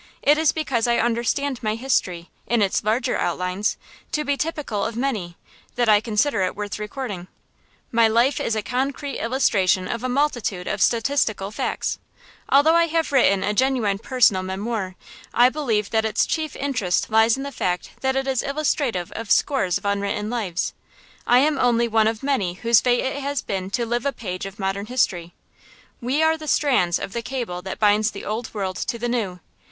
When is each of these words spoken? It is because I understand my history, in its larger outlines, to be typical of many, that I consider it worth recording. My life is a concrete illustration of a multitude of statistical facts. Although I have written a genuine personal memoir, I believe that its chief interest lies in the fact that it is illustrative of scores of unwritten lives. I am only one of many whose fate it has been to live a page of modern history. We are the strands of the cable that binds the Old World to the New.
It 0.23 0.39
is 0.39 0.51
because 0.51 0.87
I 0.87 0.97
understand 0.97 1.61
my 1.61 1.75
history, 1.75 2.31
in 2.47 2.63
its 2.63 2.83
larger 2.83 3.17
outlines, 3.19 3.77
to 4.13 4.23
be 4.25 4.35
typical 4.35 4.83
of 4.83 4.95
many, 4.97 5.37
that 5.75 5.87
I 5.87 6.01
consider 6.01 6.41
it 6.41 6.55
worth 6.55 6.79
recording. 6.79 7.27
My 7.91 8.07
life 8.07 8.39
is 8.39 8.55
a 8.55 8.63
concrete 8.63 9.19
illustration 9.19 9.87
of 9.87 10.03
a 10.03 10.09
multitude 10.09 10.65
of 10.65 10.81
statistical 10.81 11.51
facts. 11.51 11.99
Although 12.49 12.73
I 12.73 12.85
have 12.87 13.11
written 13.11 13.43
a 13.43 13.53
genuine 13.53 13.99
personal 13.99 14.41
memoir, 14.41 14.95
I 15.35 15.49
believe 15.49 15.91
that 15.91 16.03
its 16.03 16.25
chief 16.25 16.55
interest 16.55 17.11
lies 17.11 17.37
in 17.37 17.43
the 17.43 17.51
fact 17.51 17.91
that 18.01 18.15
it 18.15 18.25
is 18.25 18.41
illustrative 18.41 19.11
of 19.11 19.29
scores 19.29 19.77
of 19.77 19.85
unwritten 19.85 20.31
lives. 20.31 20.73
I 21.27 21.37
am 21.41 21.59
only 21.59 21.87
one 21.87 22.07
of 22.07 22.23
many 22.23 22.53
whose 22.55 22.81
fate 22.81 23.05
it 23.05 23.21
has 23.21 23.43
been 23.43 23.69
to 23.69 23.85
live 23.85 24.07
a 24.07 24.11
page 24.11 24.47
of 24.47 24.57
modern 24.57 24.87
history. 24.87 25.35
We 26.01 26.23
are 26.23 26.37
the 26.37 26.47
strands 26.47 26.97
of 26.97 27.13
the 27.13 27.21
cable 27.21 27.61
that 27.61 27.77
binds 27.77 28.09
the 28.09 28.25
Old 28.25 28.51
World 28.51 28.77
to 28.77 28.97
the 28.97 29.07
New. 29.07 29.39